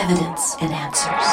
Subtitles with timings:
[0.00, 1.26] evidence and answers.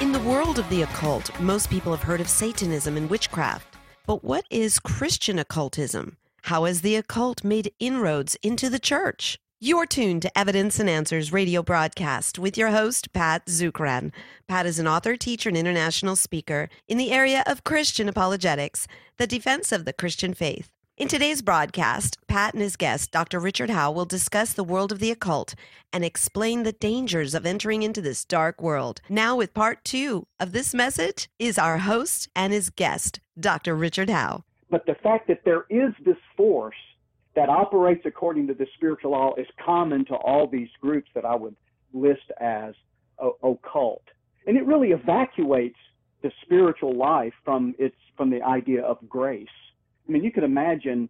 [0.00, 3.76] In the world of the occult, most people have heard of Satanism and witchcraft.
[4.06, 6.16] But what is Christian occultism?
[6.44, 9.38] How has the occult made inroads into the church?
[9.60, 14.10] You're tuned to Evidence and Answers radio broadcast with your host, Pat Zukeran.
[14.48, 19.26] Pat is an author, teacher, and international speaker in the area of Christian apologetics, the
[19.26, 20.70] defense of the Christian faith.
[21.02, 23.40] In today's broadcast, Pat and his guest, Dr.
[23.40, 25.56] Richard Howe, will discuss the world of the occult
[25.92, 29.00] and explain the dangers of entering into this dark world.
[29.08, 33.74] Now, with part two of this message, is our host and his guest, Dr.
[33.74, 34.44] Richard Howe.
[34.70, 36.76] But the fact that there is this force
[37.34, 41.34] that operates according to the spiritual law is common to all these groups that I
[41.34, 41.56] would
[41.92, 42.74] list as
[43.42, 44.04] occult.
[44.46, 45.78] And it really evacuates
[46.22, 49.48] the spiritual life from its from the idea of grace.
[50.08, 51.08] I mean, you could imagine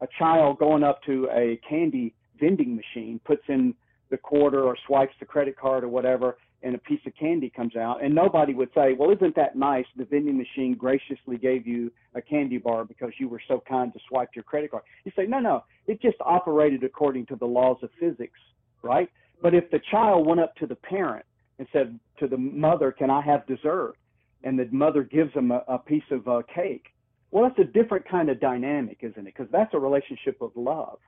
[0.00, 3.74] a child going up to a candy vending machine, puts in
[4.10, 7.76] the quarter or swipes the credit card or whatever, and a piece of candy comes
[7.76, 9.86] out, and nobody would say, "Well, isn't that nice?
[9.96, 13.98] The vending machine graciously gave you a candy bar because you were so kind to
[14.08, 17.82] swipe your credit card." You say, "No, no, it just operated according to the laws
[17.82, 18.40] of physics,
[18.82, 19.10] right?"
[19.42, 21.26] But if the child went up to the parent
[21.58, 23.96] and said to the mother, "Can I have dessert?"
[24.42, 26.93] and the mother gives them a, a piece of uh, cake,
[27.34, 29.34] well, that's a different kind of dynamic, isn't it?
[29.36, 30.98] Because that's a relationship of love,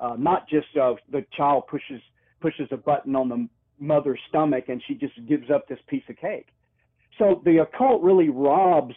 [0.00, 2.02] uh, not just uh, the child pushes
[2.42, 6.16] pushes a button on the mother's stomach and she just gives up this piece of
[6.18, 6.48] cake.
[7.18, 8.94] So the occult really robs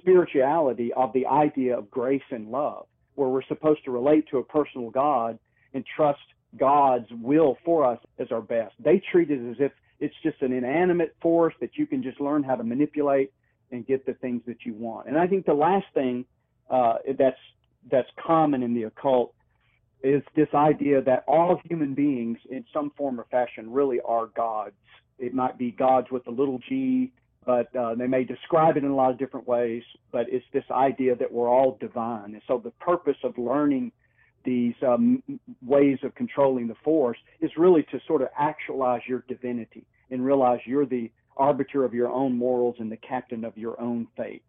[0.00, 4.42] spirituality of the idea of grace and love, where we're supposed to relate to a
[4.42, 5.38] personal God
[5.72, 6.18] and trust
[6.58, 8.74] God's will for us as our best.
[8.80, 12.42] They treat it as if it's just an inanimate force that you can just learn
[12.42, 13.32] how to manipulate
[13.70, 15.08] and get the things that you want.
[15.08, 16.24] And I think the last thing
[16.70, 17.38] uh, that's
[17.90, 19.34] that's common in the occult
[20.02, 24.74] is this idea that all human beings, in some form or fashion, really are gods.
[25.18, 27.12] It might be gods with a little g,
[27.44, 29.82] but uh, they may describe it in a lot of different ways.
[30.12, 32.34] But it's this idea that we're all divine.
[32.34, 33.92] And so the purpose of learning
[34.44, 35.22] these um,
[35.66, 40.60] ways of controlling the force is really to sort of actualize your divinity and realize
[40.64, 44.44] you're the arbiter of your own morals and the captain of your own fate.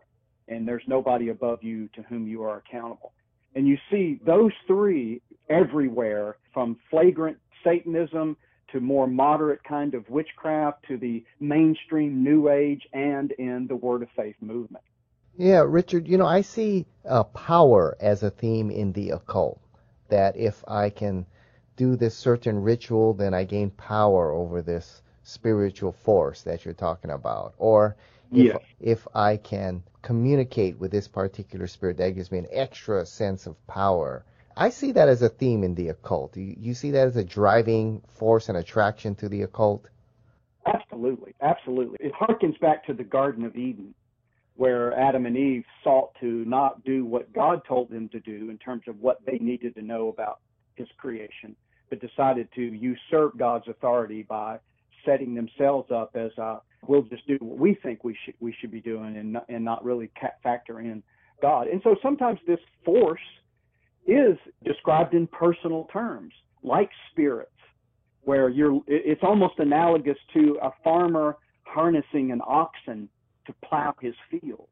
[0.47, 3.13] And there's nobody above you to whom you are accountable.
[3.55, 8.38] And you see those three everywhere from flagrant Satanism
[8.72, 14.03] to more moderate kind of witchcraft to the mainstream New Age and in the Word
[14.03, 14.83] of Faith movement.
[15.38, 19.59] Yeah, Richard, you know, I see uh, power as a theme in the occult.
[20.09, 21.25] That if I can
[21.75, 27.12] do this certain ritual, then I gain power over this spiritual force that you're talking
[27.12, 27.53] about.
[27.57, 27.95] Or
[28.31, 28.57] if, yes.
[28.79, 33.56] if I can communicate with this particular spirit, that gives me an extra sense of
[33.68, 34.23] power.
[34.56, 36.35] I see that as a theme in the occult.
[36.35, 39.89] You, you see that as a driving force and attraction to the occult?
[40.66, 41.97] Absolutely, absolutely.
[42.00, 43.95] It harkens back to the Garden of Eden,
[44.56, 48.57] where Adam and Eve sought to not do what God told them to do in
[48.57, 50.39] terms of what they needed to know about
[50.75, 51.56] His creation,
[51.89, 54.59] but decided to usurp God's authority by
[55.06, 58.72] setting themselves up as uh, we'll just do what we think we should we should
[58.72, 60.10] be doing and not, and not really
[60.44, 61.04] factor in
[61.42, 61.68] God.
[61.68, 63.20] And so sometimes this force
[64.08, 66.34] is described in personal terms,
[66.64, 67.52] like spirits,
[68.22, 73.08] where you're it's almost analogous to a farmer harnessing an oxen
[73.46, 74.68] to plow his field.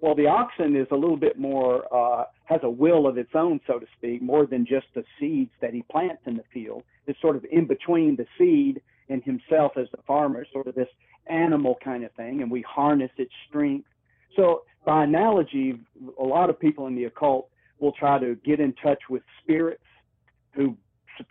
[0.00, 3.60] Well, the oxen is a little bit more uh, has a will of its own,
[3.66, 6.82] so to speak, more than just the seeds that he plants in the field.
[7.06, 10.88] It's sort of in between the seed and himself as the farmer, sort of this
[11.26, 13.88] animal kind of thing, and we harness its strength.
[14.34, 15.80] So, by analogy,
[16.20, 17.48] a lot of people in the occult
[17.80, 19.82] will try to get in touch with spirits
[20.52, 20.76] who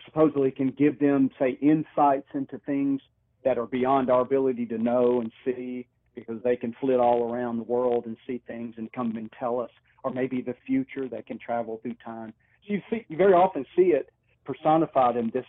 [0.04, 3.00] supposedly can give them, say, insights into things
[3.44, 7.58] that are beyond our ability to know and see because they can flit all around
[7.58, 9.70] the world and see things and come and tell us,
[10.02, 12.32] or maybe the future, they can travel through time.
[12.66, 14.10] So you see, you very often see it
[14.44, 15.44] personified in this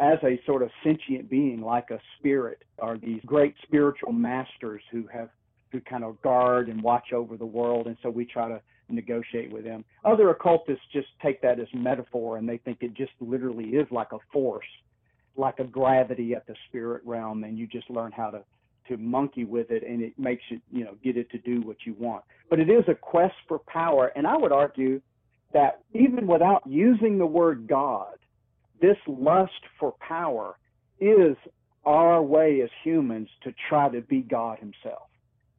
[0.00, 5.06] as a sort of sentient being like a spirit are these great spiritual masters who
[5.12, 5.30] have
[5.72, 9.52] who kind of guard and watch over the world and so we try to negotiate
[9.52, 9.84] with them.
[10.04, 14.12] Other occultists just take that as metaphor and they think it just literally is like
[14.12, 14.66] a force
[15.38, 18.42] like a gravity at the spirit realm and you just learn how to
[18.88, 21.76] to monkey with it and it makes it you know get it to do what
[21.84, 22.24] you want.
[22.48, 25.00] But it is a quest for power and i would argue
[25.52, 28.18] that even without using the word god
[28.80, 30.56] this lust for power
[31.00, 31.36] is
[31.84, 35.08] our way as humans to try to be God Himself,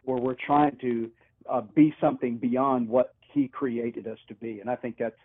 [0.04, 1.10] where we're trying to
[1.50, 4.60] uh, be something beyond what He created us to be.
[4.60, 5.16] And I think that's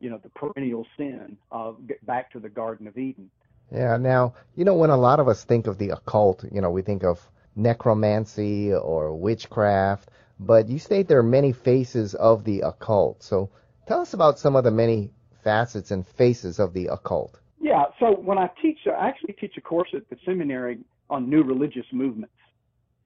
[0.00, 3.30] you know, the perennial sin of back to the Garden of Eden.
[3.72, 3.96] Yeah.
[3.96, 6.82] Now, you know, when a lot of us think of the occult, you know, we
[6.82, 7.20] think of
[7.54, 13.22] necromancy or witchcraft, but you state there are many faces of the occult.
[13.22, 13.50] So
[13.88, 15.10] tell us about some of the many
[15.46, 17.38] facets and faces of the occult.
[17.60, 17.84] Yeah.
[18.00, 20.78] So when I teach, I actually teach a course at the seminary
[21.08, 22.34] on new religious movements.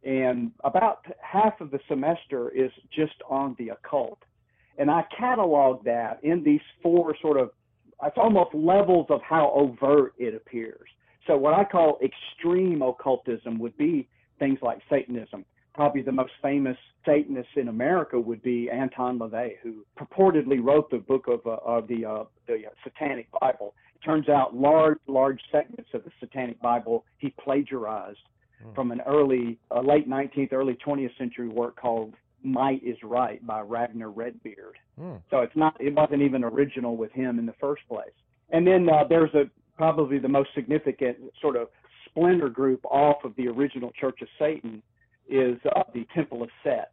[0.04, 4.20] And about half of the semester is just on the occult.
[4.78, 7.50] And I catalog that in these four sort of,
[8.02, 10.88] it's almost levels of how overt it appears.
[11.26, 14.08] So what I call extreme occultism would be
[14.38, 15.44] things like Satanism.
[15.74, 16.76] Probably the most famous
[17.06, 21.88] Satanist in America would be Anton LaVey, who purportedly wrote the book of, uh, of
[21.88, 23.74] the, uh, the Satanic Bible.
[23.94, 28.18] It turns out large, large segments of the Satanic Bible he plagiarized
[28.64, 28.74] mm.
[28.74, 33.60] from an early, uh, late 19th, early 20th century work called Might is Right by
[33.60, 34.76] Ragnar Redbeard.
[35.00, 35.22] Mm.
[35.30, 38.10] So it's not, it wasn't even original with him in the first place.
[38.50, 39.44] And then uh, there's a
[39.76, 41.68] probably the most significant sort of
[42.04, 44.82] splinter group off of the original Church of Satan
[45.30, 46.90] is uh, the Temple of Set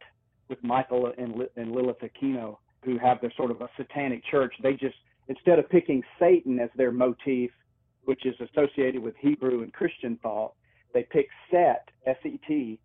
[0.48, 4.54] with Michael and, and Lilith Aquino, who have their sort of a satanic church.
[4.62, 4.96] They just
[5.28, 7.50] instead of picking Satan as their motif,
[8.04, 10.54] which is associated with Hebrew and Christian thought,
[10.94, 12.80] they pick Set, S-E-T,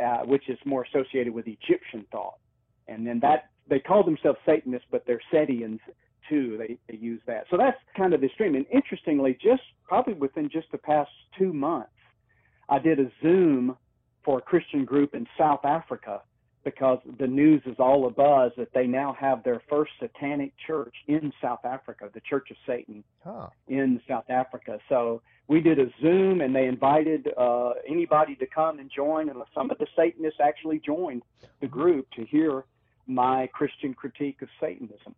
[0.00, 2.38] uh, which is more associated with Egyptian thought.
[2.86, 5.80] And then that they call themselves Satanists, but they're Setians
[6.28, 6.56] too.
[6.58, 7.44] They they use that.
[7.50, 8.54] So that's kind of the stream.
[8.54, 11.90] And interestingly, just probably within just the past two months,
[12.68, 13.76] I did a Zoom
[14.28, 16.20] for a Christian group in South Africa
[16.62, 21.32] because the news is all abuzz that they now have their first satanic church in
[21.40, 23.46] South Africa, the Church of Satan huh.
[23.68, 24.80] in South Africa.
[24.90, 29.42] So we did a Zoom and they invited uh, anybody to come and join, and
[29.54, 31.22] some of the Satanists actually joined
[31.62, 32.64] the group to hear
[33.06, 35.14] my Christian critique of Satanism.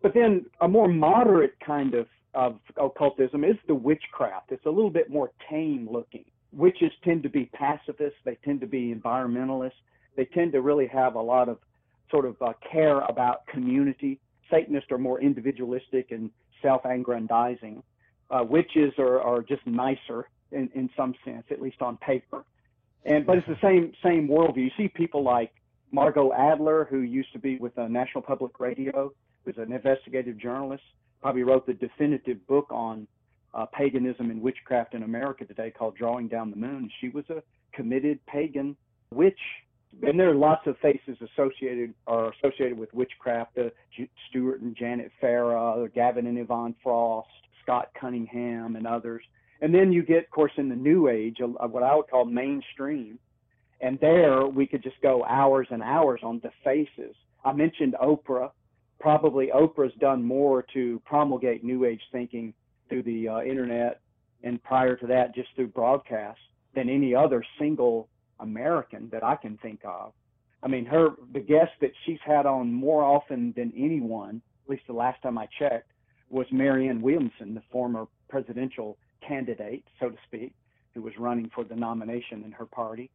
[0.00, 4.50] But then a more moderate kind of, of occultism is the witchcraft.
[4.50, 6.24] It's a little bit more tame looking.
[6.56, 9.72] Witches tend to be pacifists, they tend to be environmentalists
[10.16, 11.58] they tend to really have a lot of
[12.10, 14.18] sort of uh, care about community.
[14.50, 16.30] Satanists are more individualistic and
[16.62, 17.82] self-aggrandizing.
[18.30, 22.44] Uh, witches are, are just nicer in, in some sense, at least on paper.
[23.04, 24.64] And but it's the same same worldview.
[24.64, 25.52] You see people like
[25.92, 29.12] Margot Adler, who used to be with the National Public Radio,
[29.44, 30.82] who's an investigative journalist,
[31.22, 33.06] probably wrote the definitive book on
[33.56, 36.88] uh, paganism and witchcraft in America today called Drawing Down the Moon.
[37.00, 37.42] She was a
[37.74, 38.76] committed pagan
[39.12, 39.40] witch
[40.02, 43.56] and there are lots of faces associated are associated with witchcraft.
[43.58, 43.70] Uh,
[44.28, 47.28] Stewart and Janet Farrar, Gavin and Yvonne Frost,
[47.62, 49.22] Scott Cunningham, and others.
[49.62, 52.26] And then you get, of course, in the New Age, uh, what I would call
[52.26, 53.18] mainstream.
[53.80, 57.14] And there we could just go hours and hours on the faces.
[57.44, 58.50] I mentioned Oprah.
[59.00, 62.54] Probably Oprah's done more to promulgate New Age thinking
[62.88, 64.00] through the uh, internet
[64.42, 66.42] and prior to that just through broadcasts
[66.74, 68.08] than any other single
[68.40, 70.12] American that I can think of.
[70.62, 74.82] I mean, her the guest that she's had on more often than anyone, at least
[74.86, 75.90] the last time I checked,
[76.28, 80.52] was Marianne Williamson, the former presidential candidate, so to speak,
[80.94, 83.10] who was running for the nomination in her party.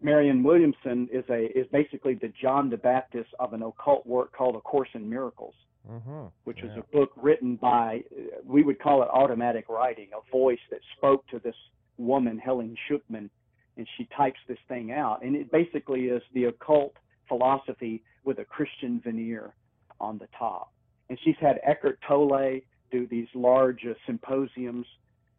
[0.00, 4.56] Marianne Williamson is a is basically the John the Baptist of an occult work called
[4.56, 5.54] A Course in Miracles,
[5.90, 6.26] mm-hmm.
[6.44, 6.66] which yeah.
[6.66, 8.02] was a book written by
[8.44, 11.56] we would call it automatic writing, a voice that spoke to this
[11.98, 13.30] woman Helen Schucman
[13.76, 15.22] and she types this thing out.
[15.22, 16.94] And it basically is the occult
[17.28, 19.54] philosophy with a Christian veneer
[20.00, 20.72] on the top.
[21.08, 22.60] And she's had Eckhart Tolle
[22.90, 24.86] do these large uh, symposiums,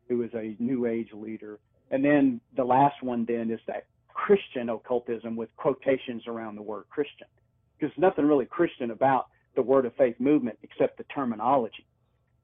[0.08, 1.60] who is a New Age leader.
[1.92, 6.86] And then the last one then is that Christian occultism with quotations around the word
[6.90, 7.28] Christian.
[7.80, 11.86] Because nothing really Christian about the Word of Faith movement except the terminology.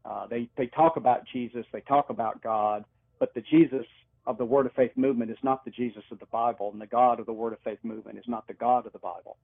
[0.04, 2.86] Uh, they they talk about Jesus, they talk about God,
[3.20, 3.86] but the Jesus
[4.26, 6.88] of the Word of Faith movement is not the Jesus of the Bible, and the
[6.88, 9.38] God of the Word of Faith movement is not the God of the Bible.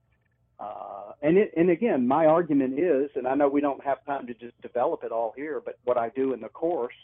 [0.60, 4.26] Uh, and it, and again, my argument is, and I know we don't have time
[4.28, 6.96] to just develop it all here, but what I do in the course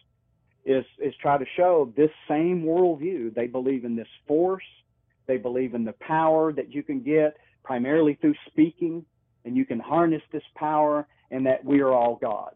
[0.65, 3.35] is is try to show this same worldview.
[3.35, 4.63] They believe in this force,
[5.27, 9.05] they believe in the power that you can get primarily through speaking,
[9.45, 12.55] and you can harness this power, and that we are all gods.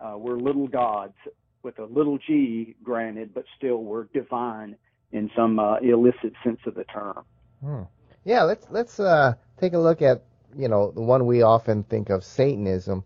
[0.00, 1.14] Uh, we're little gods
[1.62, 4.76] with a little g, granted, but still we're divine
[5.12, 7.24] in some uh, illicit sense of the term.
[7.62, 7.82] Hmm.
[8.24, 10.24] Yeah, let's let's uh, take a look at
[10.56, 13.04] you know the one we often think of, Satanism.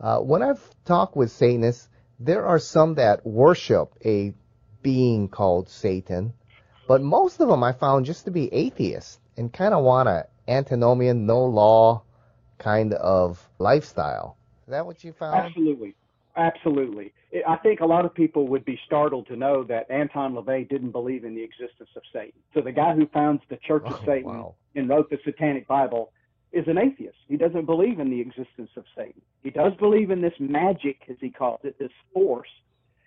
[0.00, 4.32] Uh, when I've talked with Satanists, there are some that worship a
[4.82, 6.32] being called Satan,
[6.88, 10.26] but most of them I found just to be atheists and kind of want a
[10.48, 12.02] antinomian, no law
[12.60, 14.36] kind of lifestyle.
[14.66, 15.34] Is that what you found?
[15.34, 15.96] Absolutely.
[16.36, 17.12] Absolutely.
[17.46, 20.92] I think a lot of people would be startled to know that Anton LaVey didn't
[20.92, 22.40] believe in the existence of Satan.
[22.54, 24.54] So the guy who founds the Church of Oh, Satan wow.
[24.76, 26.12] and wrote the Satanic Bible
[26.52, 27.16] is an atheist.
[27.26, 29.20] He doesn't believe in the existence of Satan.
[29.42, 32.48] He does believe in this magic, as he calls it, this force,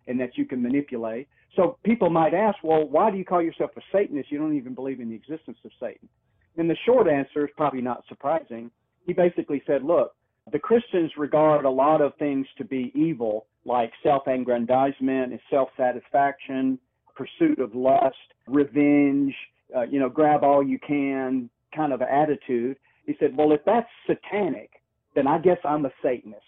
[0.07, 1.27] and that you can manipulate.
[1.55, 4.31] So people might ask, well, why do you call yourself a Satanist?
[4.31, 6.09] You don't even believe in the existence of Satan.
[6.57, 8.69] And the short answer is probably not surprising.
[9.05, 10.15] He basically said, look,
[10.51, 15.69] the Christians regard a lot of things to be evil, like self aggrandizement and self
[15.77, 16.79] satisfaction,
[17.15, 18.15] pursuit of lust,
[18.47, 19.33] revenge,
[19.75, 22.77] uh, you know, grab all you can kind of attitude.
[23.05, 24.69] He said, well, if that's satanic,
[25.15, 26.41] then I guess I'm a Satanist.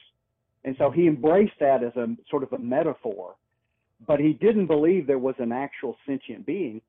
[0.64, 3.36] And so he embraced that as a sort of a metaphor.
[4.08, 6.82] But he didn't believe there was an actual sentient being.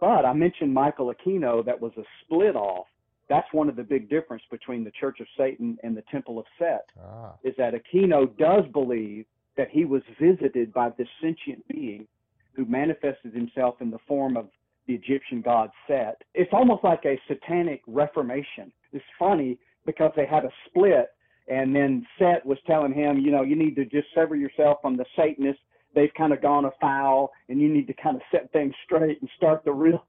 [0.00, 2.86] But I mentioned Michael Aquino, that was a split off.
[3.30, 6.46] That's one of the big difference between the Church of Satan and the Temple of
[6.58, 7.34] Set Ah.
[7.44, 9.24] is that Aquino does believe
[9.56, 12.08] that he was visited by this sentient being
[12.54, 14.48] who manifested himself in the form of
[14.86, 16.22] the Egyptian god Set.
[16.34, 18.72] It's almost like a satanic reformation.
[18.92, 21.10] It's funny because they had a split,
[21.46, 24.96] and then Set was telling him, you know, you need to just sever yourself from
[24.96, 25.62] the Satanists.
[25.94, 29.30] They've kind of gone afoul, and you need to kind of set things straight and
[29.36, 30.04] start the real.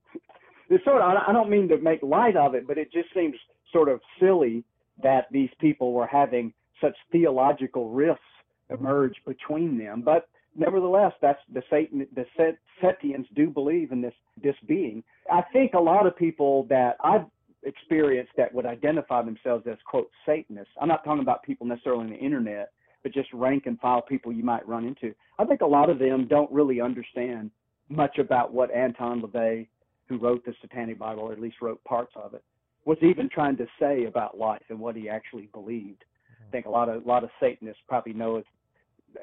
[0.85, 3.35] Sort of, I don't mean to make light of it, but it just seems
[3.73, 4.63] sort of silly
[5.03, 8.21] that these people were having such theological rifts
[8.69, 10.01] emerge between them.
[10.01, 15.03] But nevertheless, that's the Satan, the Set, Setians do believe in this this being.
[15.31, 17.25] I think a lot of people that I've
[17.63, 20.73] experienced that would identify themselves as quote Satanists.
[20.79, 22.71] I'm not talking about people necessarily on the internet,
[23.03, 25.13] but just rank and file people you might run into.
[25.37, 27.51] I think a lot of them don't really understand
[27.89, 29.67] much about what Anton LaVey,
[30.11, 32.43] who wrote the Satanic Bible, or at least wrote parts of it,
[32.85, 33.33] was even mm-hmm.
[33.33, 36.03] trying to say about life and what he actually believed.
[36.47, 38.43] I think a lot of a lot of Satanists probably know as,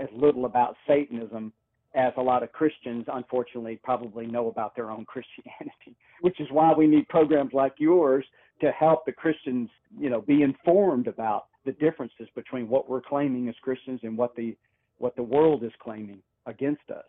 [0.00, 1.52] as little about Satanism
[1.94, 6.72] as a lot of Christians, unfortunately, probably know about their own Christianity, which is why
[6.72, 8.24] we need programs like yours
[8.60, 9.68] to help the Christians,
[9.98, 14.34] you know, be informed about the differences between what we're claiming as Christians and what
[14.36, 14.56] the
[14.98, 17.04] what the world is claiming against us.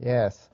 [0.00, 0.48] Yes.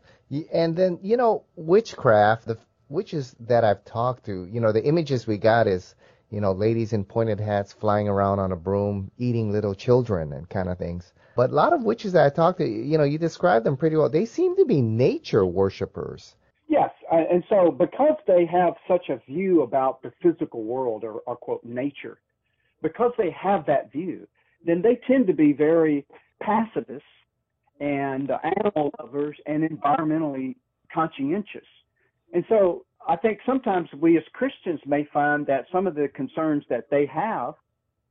[0.53, 5.27] And then, you know, witchcraft, the witches that I've talked to, you know, the images
[5.27, 5.95] we got is,
[6.31, 10.49] you know, ladies in pointed hats flying around on a broom, eating little children and
[10.49, 11.13] kind of things.
[11.37, 13.97] But a lot of witches that I talked to, you know, you described them pretty
[13.97, 14.09] well.
[14.09, 16.35] They seem to be nature worshipers.
[16.69, 21.37] Yes, and so because they have such a view about the physical world or, or
[21.37, 22.19] quote nature,
[22.83, 24.27] because they have that view,
[24.65, 26.05] then they tend to be very
[26.43, 27.05] pacifist
[27.81, 30.57] and uh, animal lovers and environmentally
[30.93, 31.67] conscientious.
[32.33, 36.65] And so I think sometimes we as Christians may find that some of the concerns
[36.71, 37.55] that they have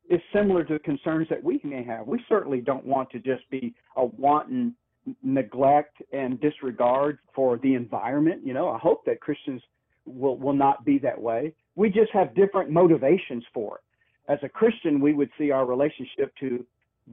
[0.10, 2.08] is similar to the concerns that we may have.
[2.08, 4.76] We certainly don't want to just be a wanton
[5.24, 8.46] neglect and disregard for the environment.
[8.46, 9.62] You know, I hope that Christians
[10.06, 11.54] will, will not be that way.
[11.76, 14.32] We just have different motivations for it.
[14.32, 16.66] As a Christian, we would see our relationship to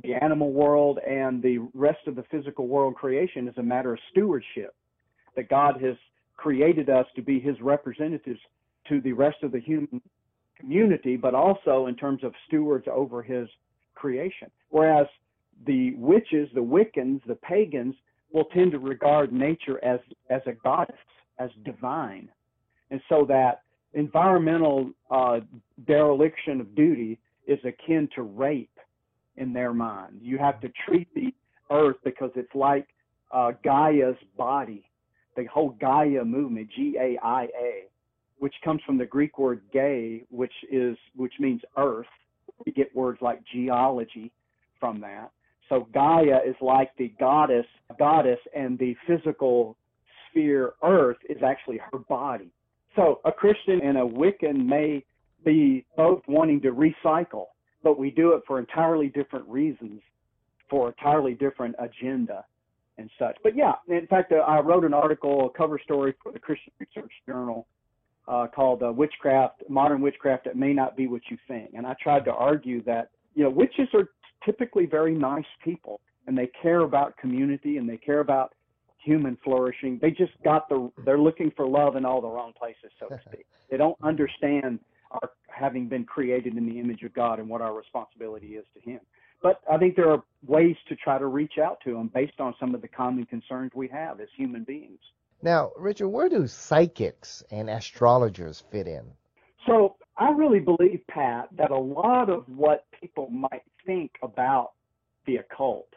[0.02, 3.98] the animal world and the rest of the physical world creation is a matter of
[4.10, 4.74] stewardship,
[5.36, 5.96] that God has
[6.36, 8.40] created us to be his representatives
[8.88, 10.00] to the rest of the human
[10.58, 13.48] community, but also in terms of stewards over his
[13.94, 14.50] creation.
[14.70, 15.06] Whereas
[15.66, 17.94] the witches, the Wiccans, the pagans
[18.32, 20.96] will tend to regard nature as, as a goddess,
[21.38, 22.28] as divine.
[22.90, 23.62] And so that
[23.94, 25.40] environmental uh,
[25.86, 28.70] dereliction of duty is akin to rape
[29.36, 30.18] in their mind.
[30.20, 31.34] You have to treat the
[31.70, 32.86] earth because it's like
[33.30, 34.84] uh, Gaia's body,
[35.36, 37.84] the whole Gaia movement, G A I A,
[38.38, 42.06] which comes from the Greek word "gay," which is which means earth.
[42.66, 44.30] You get words like geology
[44.78, 45.30] from that.
[45.68, 47.66] So Gaia is like the goddess,
[47.98, 49.76] goddess, and the physical
[50.28, 52.50] sphere Earth is actually her body.
[52.94, 55.04] So a Christian and a Wiccan may
[55.44, 57.46] be both wanting to recycle,
[57.82, 60.00] but we do it for entirely different reasons,
[60.68, 62.44] for entirely different agenda
[62.98, 63.36] and such.
[63.42, 66.72] But yeah, in fact, uh, I wrote an article, a cover story for the Christian
[66.78, 67.66] Research Journal
[68.28, 71.94] uh, called uh, "Witchcraft: Modern Witchcraft That May Not Be What You Think," and I
[72.02, 74.10] tried to argue that you know witches are
[74.44, 78.54] typically very nice people, and they care about community and they care about
[78.98, 79.98] human flourishing.
[80.00, 83.20] They just got the they're looking for love in all the wrong places, so to
[83.28, 83.46] speak.
[83.70, 84.78] They don't understand
[85.10, 85.30] our
[85.62, 89.00] having been created in the image of God and what our responsibility is to Him.
[89.42, 92.54] But I think there are ways to try to reach out to them based on
[92.60, 95.00] some of the common concerns we have as human beings.
[95.42, 99.04] Now, Richard, where do psychics and astrologers fit in?
[99.66, 104.72] So I really believe, Pat, that a lot of what people might think about
[105.26, 105.88] the occult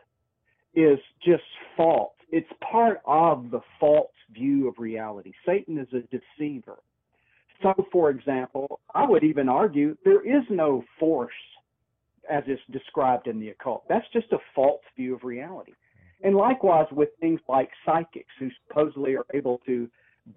[0.73, 1.43] is just
[1.77, 2.13] false.
[2.31, 5.31] It's part of the false view of reality.
[5.45, 6.79] Satan is a deceiver.
[7.61, 11.31] So, for example, I would even argue there is no force
[12.29, 13.83] as is described in the occult.
[13.87, 15.73] That's just a false view of reality.
[16.23, 19.89] And likewise with things like psychics who supposedly are able to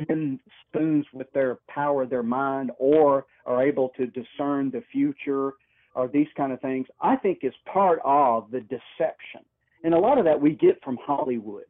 [0.06, 5.52] bend spoons with their power of their mind or are able to discern the future
[5.94, 9.40] or these kind of things, I think is part of the deception.
[9.82, 11.64] And a lot of that we get from Hollywood,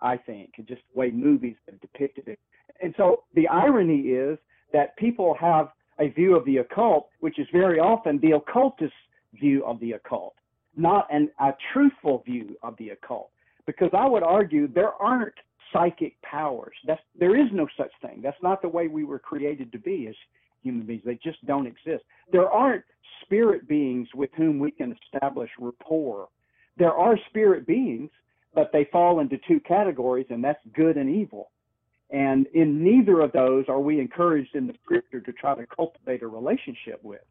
[0.00, 2.38] I think, just the way movies have depicted it.
[2.80, 4.38] And so the irony is
[4.74, 8.92] that people have a view of the occult, which is very often the occultist
[9.32, 10.34] view of the occult,
[10.76, 13.30] not an, a truthful view of the occult.
[13.66, 15.34] Because I would argue there aren't
[15.72, 16.74] psychic powers.
[16.86, 18.20] That's, there is no such thing.
[18.20, 20.16] That's not the way we were created to be as
[20.62, 21.02] human beings.
[21.06, 22.04] They just don't exist.
[22.32, 22.84] There aren't
[23.22, 26.28] spirit beings with whom we can establish rapport.
[26.76, 28.10] There are spirit beings,
[28.54, 31.50] but they fall into two categories, and that's good and evil.
[32.14, 36.22] And in neither of those are we encouraged in the scripture to try to cultivate
[36.22, 37.22] a relationship with.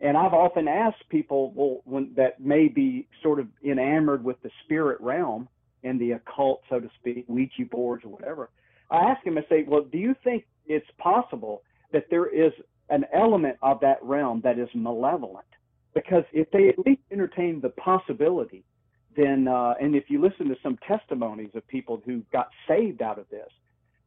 [0.00, 4.50] And I've often asked people well, when, that may be sort of enamored with the
[4.64, 5.48] spirit realm
[5.84, 8.50] and the occult, so to speak, Ouija boards or whatever.
[8.90, 11.62] I ask them, I say, well, do you think it's possible
[11.92, 12.50] that there is
[12.88, 15.46] an element of that realm that is malevolent?
[15.94, 18.64] Because if they at least entertain the possibility,
[19.16, 23.20] then, uh, and if you listen to some testimonies of people who got saved out
[23.20, 23.48] of this,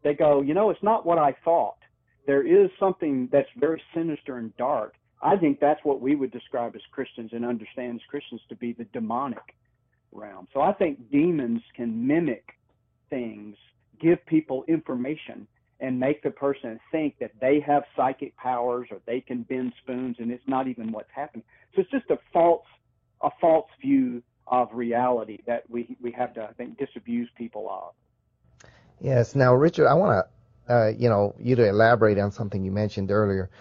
[0.03, 1.77] they go, you know, it's not what I thought.
[2.25, 6.75] There is something that's very sinister and dark I think that's what we would describe
[6.75, 9.55] as Christians and understand as Christians to be the demonic
[10.11, 10.47] realm.
[10.53, 12.43] So I think demons can mimic
[13.09, 13.55] things,
[14.01, 15.47] give people information,
[15.79, 20.17] and make the person think that they have psychic powers or they can bend spoons,
[20.19, 21.45] and it's not even what's happening.
[21.73, 22.65] So it's just a false,
[23.21, 27.93] a false view of reality that we we have to, I think, disabuse people of.
[29.03, 29.35] Yes.
[29.35, 30.25] Now, Richard, I want
[30.67, 33.51] to, uh, you know, you to elaborate on something you mentioned earlier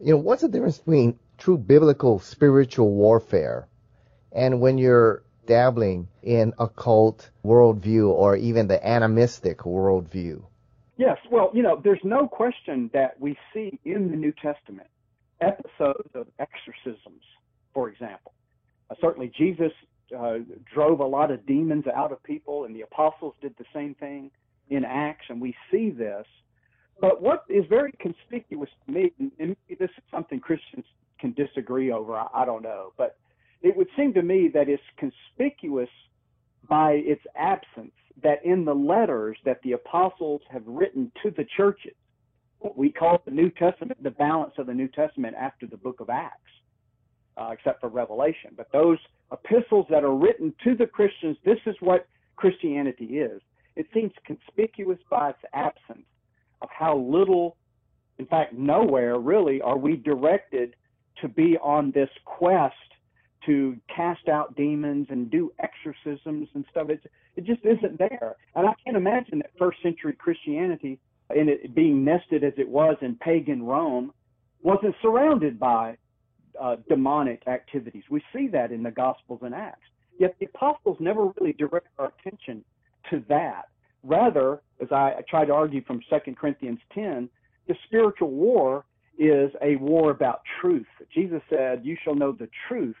[0.00, 3.68] you know, what's the difference between true biblical spiritual warfare
[4.32, 10.42] and when you're dabbling in occult worldview or even the animistic worldview?
[10.96, 14.88] Yes, well, you know, there's no question that we see in the New Testament
[15.40, 17.22] episodes of exorcisms,
[17.72, 18.32] for example.
[18.90, 19.72] Uh, certainly, Jesus
[20.16, 20.38] uh,
[20.72, 24.30] drove a lot of demons out of people, and the apostles did the same thing
[24.70, 26.26] in Acts, and we see this
[27.00, 30.84] but what is very conspicuous to me, and this is something Christians
[31.20, 33.16] can disagree over, I, I don't know, but
[33.62, 35.88] it would seem to me that it's conspicuous
[36.68, 41.94] by its absence that in the letters that the apostles have written to the churches,
[42.58, 46.00] what we call the New Testament, the balance of the New Testament after the book
[46.00, 46.50] of Acts,
[47.36, 48.50] uh, except for Revelation.
[48.56, 48.98] But those
[49.30, 53.40] epistles that are written to the Christians, this is what Christianity is.
[53.78, 56.04] It seems conspicuous by its absence
[56.60, 57.56] of how little,
[58.18, 60.74] in fact, nowhere really are we directed
[61.20, 62.74] to be on this quest
[63.46, 66.90] to cast out demons and do exorcisms and stuff.
[66.90, 68.34] It's, it just isn't there.
[68.56, 70.98] And I can't imagine that first century Christianity,
[71.36, 74.12] in it being nested as it was in pagan Rome,
[74.60, 75.96] wasn't surrounded by
[76.60, 78.02] uh, demonic activities.
[78.10, 79.86] We see that in the Gospels and Acts.
[80.18, 82.64] Yet the apostles never really direct our attention
[83.10, 83.68] to that.
[84.02, 87.28] Rather, as I, try to argue from 2 Corinthians 10,
[87.66, 88.84] the spiritual war
[89.18, 90.86] is a war about truth.
[91.12, 92.96] Jesus said, You shall know the truth,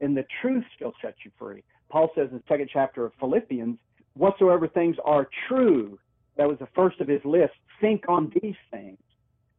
[0.00, 1.64] and the truth shall set you free.
[1.90, 3.78] Paul says in the second chapter of Philippians,
[4.14, 5.98] Whatsoever things are true,
[6.36, 8.98] that was the first of his list, think on these things.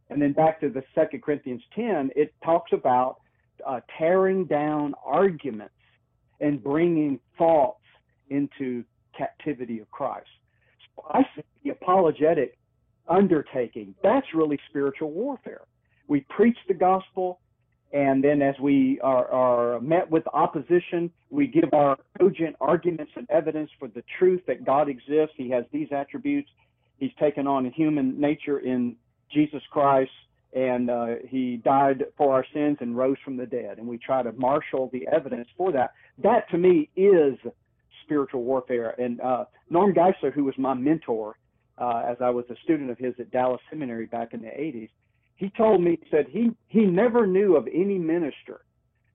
[0.10, 3.18] And then back to the Second Corinthians 10, it talks about
[3.66, 5.74] uh, tearing down arguments
[6.40, 7.82] and bringing thoughts
[8.30, 8.84] into
[9.18, 10.28] captivity of Christ.
[10.96, 12.58] So I see the apologetic
[13.08, 13.96] undertaking.
[14.04, 15.62] That's really spiritual warfare.
[16.08, 17.40] We preach the gospel,
[17.94, 23.30] and then as we are, are met with opposition, we give our cogent arguments and
[23.30, 25.36] evidence for the truth that God exists.
[25.36, 26.50] He has these attributes.
[27.00, 28.96] He's taken on human nature in
[29.32, 30.12] Jesus Christ,
[30.54, 33.78] and uh, he died for our sins and rose from the dead.
[33.78, 35.94] And we try to marshal the evidence for that.
[36.18, 37.38] That to me is
[38.08, 38.96] spiritual warfare.
[38.98, 41.38] And uh, Norm Geisler, who was my mentor
[41.78, 44.90] uh, as I was a student of his at Dallas Seminary back in the 80s,
[45.36, 48.62] he told me, he said he, he never knew of any minister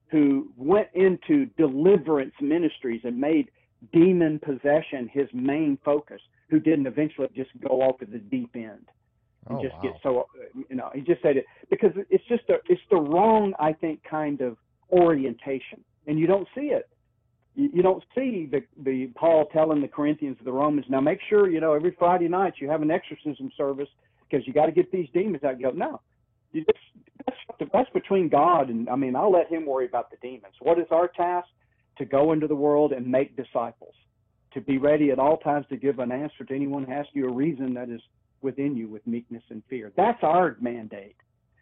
[0.07, 3.49] who went into deliverance ministries and made
[3.91, 8.87] demon possession his main focus, who didn't eventually just go off at the deep end
[9.47, 9.81] and oh, just wow.
[9.81, 10.27] get so
[10.69, 14.01] you know he just said it because it's just a it's the wrong I think
[14.09, 14.57] kind of
[14.91, 16.87] orientation, and you don't see it
[17.55, 21.59] You, don't see the the Paul telling the Corinthians, the Romans, now make sure you
[21.59, 23.89] know every Friday night you have an exorcism service
[24.27, 25.59] because you got to get these demons out.
[25.59, 26.01] You go, no,
[26.51, 26.79] you just
[27.27, 30.55] that's that's between God and I mean I'll let Him worry about the demons.
[30.61, 31.47] What is our task?
[31.99, 33.93] To go into the world and make disciples.
[34.55, 37.29] To be ready at all times to give an answer to anyone who asks you
[37.29, 38.01] a reason that is
[38.41, 39.91] within you with meekness and fear.
[39.95, 41.15] That's our mandate.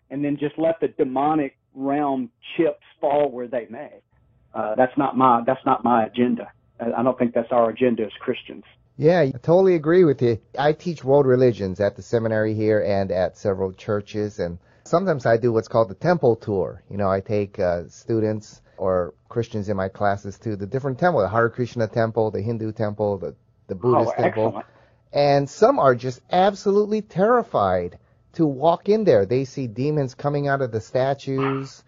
[0.10, 4.02] And then just let the demonic realm chips fall where they may.
[4.54, 6.52] Uh, that's not my that's not my agenda.
[6.80, 8.64] I don't think that's our agenda as Christians.
[8.98, 10.40] Yeah, I totally agree with you.
[10.58, 15.38] I teach world religions at the seminary here and at several churches, and sometimes I
[15.38, 16.84] do what's called the temple tour.
[16.90, 21.24] You know, I take uh, students or Christians in my classes to the different temples,
[21.24, 23.36] the Hare Krishna temple, the Hindu temple, the,
[23.68, 24.48] the Buddhist oh, temple.
[24.48, 24.66] Excellent.
[25.14, 28.00] And some are just absolutely terrified
[28.34, 29.26] to walk in there.
[29.26, 31.84] They see demons coming out of the statues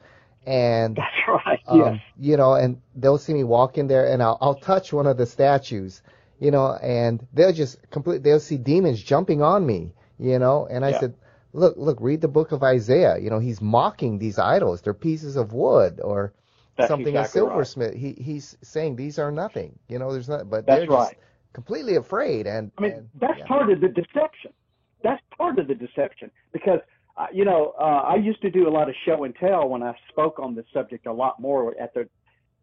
[0.45, 1.60] and that's right.
[1.67, 1.99] Um, yes.
[2.19, 5.17] You know, and they'll see me walk in there, and I'll I'll touch one of
[5.17, 6.01] the statues,
[6.39, 8.23] you know, and they'll just complete.
[8.23, 10.99] They'll see demons jumping on me, you know, and I yeah.
[10.99, 11.15] said,
[11.53, 13.17] look, look, read the book of Isaiah.
[13.17, 14.82] You know, he's mocking these idols.
[14.82, 16.34] They're pieces of wood or
[16.77, 17.91] that's something exactly a silversmith.
[17.91, 17.97] Right.
[17.97, 19.77] He he's saying these are nothing.
[19.88, 20.49] You know, there's not.
[20.49, 21.12] But that's they're right.
[21.12, 21.15] just
[21.53, 22.47] completely afraid.
[22.47, 23.45] And I mean, and, that's yeah.
[23.45, 24.51] part of the deception.
[25.03, 26.79] That's part of the deception because
[27.15, 29.84] uh, you know, uh, I used to do a lot of show and tell when
[29.84, 32.10] I spoke on this subject a lot more at the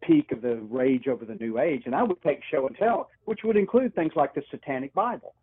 [0.01, 3.09] peak of the rage over the New Age, and I would take show and tell,
[3.25, 5.35] which would include things like the Satanic Bible.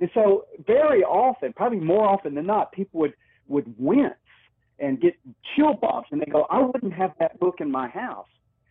[0.00, 3.14] And so, very often, probably more often than not, people would
[3.48, 4.14] would wince
[4.78, 5.14] and get
[5.54, 8.28] chill bumps, and they go, "I wouldn't have that book in my house."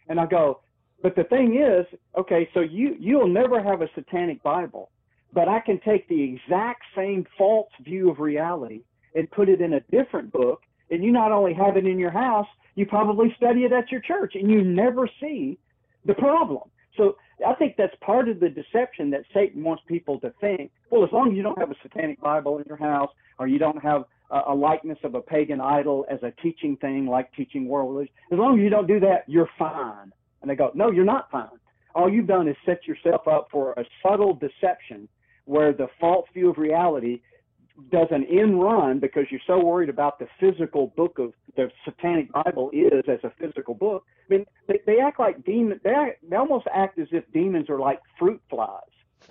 [0.07, 0.61] And I go,
[1.01, 4.89] "But the thing is, okay, so you you'll never have a Satanic Bible,
[5.33, 8.83] but I can take the exact same false view of reality."
[9.15, 12.11] And put it in a different book, and you not only have it in your
[12.11, 15.57] house, you probably study it at your church, and you never see
[16.05, 16.69] the problem.
[16.97, 20.71] So I think that's part of the deception that Satan wants people to think.
[20.89, 23.59] Well, as long as you don't have a satanic Bible in your house, or you
[23.59, 27.91] don't have a, likeness of a pagan idol as a teaching thing, like teaching world
[27.91, 30.11] religion, as long as you don't do that, you're fine.
[30.41, 31.47] And they go, no, you're not fine.
[31.95, 35.07] All you've done is set yourself up for a subtle deception
[35.45, 37.21] where the false view of reality
[37.91, 42.31] does an in run because you're so worried about the physical book of the Satanic
[42.31, 44.05] Bible is as a physical book.
[44.29, 45.81] I mean, they, they act like demons.
[45.83, 48.81] They, act, they almost act as if demons are like fruit flies.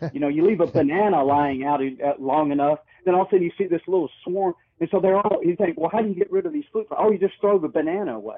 [0.13, 1.81] you know, you leave a banana lying out
[2.21, 5.17] long enough, then all of a sudden you see this little swarm, and so they're
[5.17, 5.41] all.
[5.43, 7.01] You think, well, how do you get rid of these fruit flies?
[7.03, 8.37] Oh, you just throw the banana away.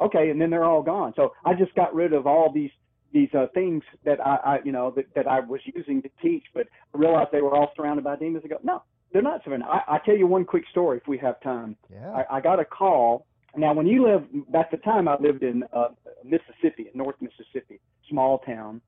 [0.00, 1.12] Okay, and then they're all gone.
[1.16, 2.70] So I just got rid of all these
[3.12, 6.44] these uh, things that I, I you know that, that I was using to teach,
[6.54, 8.42] but I realized they were all surrounded by demons.
[8.44, 9.66] I go, no, they're not surrounded.
[9.66, 11.76] I, I tell you one quick story if we have time.
[11.92, 12.10] Yeah.
[12.10, 13.26] I, I got a call.
[13.56, 15.88] Now, when you live, at the time I lived in uh,
[16.24, 18.80] Mississippi, North Mississippi, small town.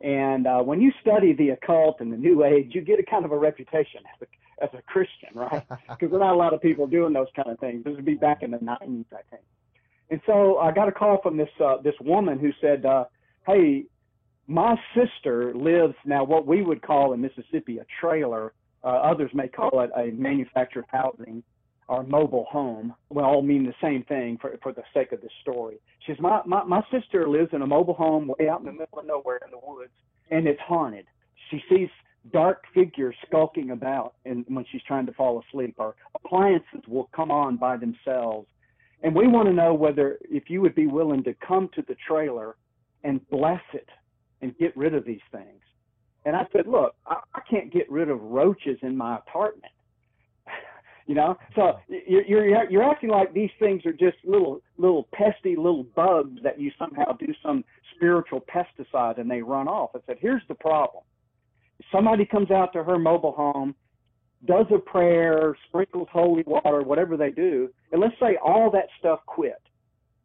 [0.00, 3.24] And uh, when you study the occult and the New Age, you get a kind
[3.24, 5.64] of a reputation as a, as a Christian, right?
[5.88, 7.84] Because there's not a lot of people doing those kind of things.
[7.84, 9.42] This would be back in the 90s, I think.
[10.10, 13.06] And so I got a call from this uh, this woman who said, uh,
[13.44, 13.86] "Hey,
[14.46, 18.52] my sister lives now what we would call in Mississippi a trailer
[18.86, 21.42] uh, others may call it a manufactured housing
[21.88, 22.94] or mobile home.
[23.10, 25.78] We all mean the same thing for, for the sake of this story.
[26.04, 28.72] She says, my, my, my sister lives in a mobile home way out in the
[28.72, 29.92] middle of nowhere in the woods,
[30.30, 31.06] and it's haunted.
[31.50, 31.88] She sees
[32.32, 37.30] dark figures skulking about and when she's trying to fall asleep, or appliances will come
[37.30, 38.48] on by themselves.
[39.02, 41.96] And we want to know whether, if you would be willing to come to the
[42.08, 42.56] trailer
[43.04, 43.88] and bless it
[44.42, 45.62] and get rid of these things.
[46.26, 49.72] And I said, look, I, I can't get rid of roaches in my apartment.
[51.06, 55.56] you know, so you're, you're you're acting like these things are just little little pesty
[55.56, 59.90] little bugs that you somehow do some spiritual pesticide and they run off.
[59.94, 61.04] I said, here's the problem.
[61.92, 63.76] Somebody comes out to her mobile home,
[64.46, 69.20] does a prayer, sprinkles holy water, whatever they do, and let's say all that stuff
[69.26, 69.62] quit.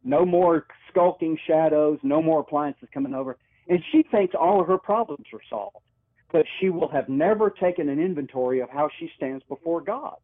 [0.02, 3.38] No more skulking shadows, no more appliances coming over,
[3.68, 5.76] and she thinks all of her problems are solved
[6.32, 10.16] but she will have never taken an inventory of how she stands before God,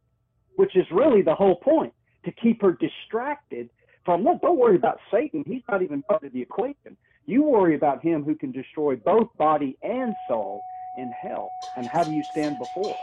[0.56, 1.92] which is really the whole point
[2.24, 3.68] to keep her distracted
[4.04, 5.44] from, look, don't worry about Satan.
[5.46, 6.96] He's not even part of the equation.
[7.26, 10.62] You worry about him who can destroy both body and soul
[10.96, 11.50] in hell.
[11.76, 12.96] And how do you stand before?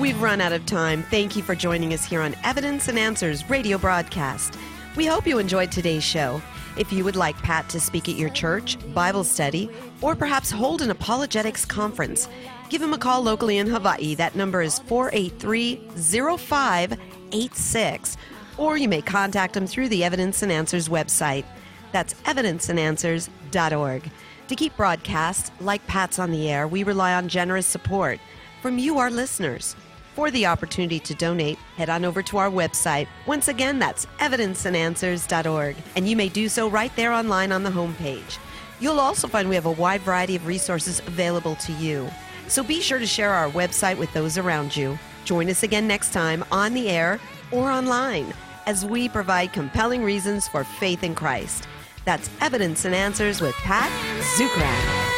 [0.00, 1.02] We've run out of time.
[1.04, 4.54] Thank you for joining us here on Evidence and Answers radio broadcast.
[4.94, 6.40] We hope you enjoyed today's show.
[6.76, 9.70] If you would like Pat to speak at your church, Bible study,
[10.02, 12.28] or perhaps hold an apologetics conference,
[12.68, 14.14] give him a call locally in Hawaii.
[14.14, 15.76] That number is 483
[16.38, 18.16] 0586.
[18.58, 21.44] or you may contact him through the Evidence and Answers website.
[21.92, 24.10] That's evidenceandanswers.org.
[24.48, 28.20] To keep broadcasts like Pat's on the air, we rely on generous support
[28.60, 29.74] from you, our listeners.
[30.16, 33.06] For the opportunity to donate, head on over to our website.
[33.26, 38.38] Once again, that's evidenceandanswers.org, and you may do so right there online on the homepage.
[38.80, 42.08] You'll also find we have a wide variety of resources available to you.
[42.48, 44.98] So be sure to share our website with those around you.
[45.26, 47.20] Join us again next time on the air
[47.52, 48.32] or online
[48.64, 51.68] as we provide compelling reasons for faith in Christ.
[52.06, 53.90] That's Evidence and Answers with Pat
[54.38, 55.16] Zukeran.